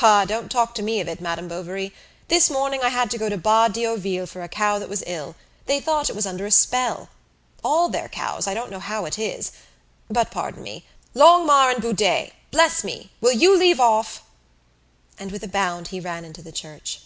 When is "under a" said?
6.24-6.50